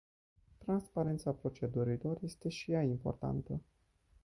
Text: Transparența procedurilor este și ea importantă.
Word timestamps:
Transparența 0.57 1.31
procedurilor 1.33 2.17
este 2.21 2.49
și 2.49 2.71
ea 2.71 2.81
importantă. 2.81 3.61